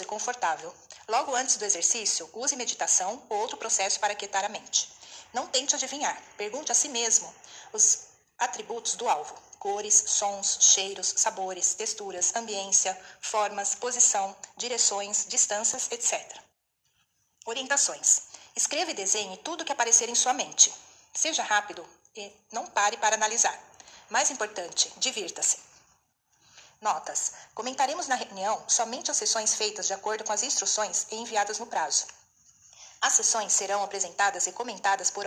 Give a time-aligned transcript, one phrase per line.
[0.00, 0.74] e confortável.
[1.08, 4.92] Logo antes do exercício, use meditação ou outro processo para aquietar a mente.
[5.32, 7.34] Não tente adivinhar, pergunte a si mesmo
[7.72, 16.38] os atributos do alvo: cores, sons, cheiros, sabores, texturas, ambiência, formas, posição, direções, distâncias, etc.
[17.46, 18.22] Orientações:
[18.54, 20.72] escreva e desenhe tudo que aparecer em sua mente.
[21.14, 23.58] Seja rápido e não pare para analisar.
[24.10, 25.67] Mais importante, divirta-se.
[26.80, 31.58] Notas: comentaremos na reunião somente as sessões feitas de acordo com as instruções e enviadas
[31.58, 32.06] no prazo.
[33.00, 35.26] As sessões serão apresentadas e comentadas por